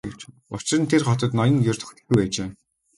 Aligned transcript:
Учир 0.55 0.79
нь 0.81 0.89
тэр 0.91 1.01
хотод 1.05 1.31
ноён 1.37 1.59
ер 1.71 1.77
тогтдоггүй 1.81 2.15
байжээ. 2.17 2.47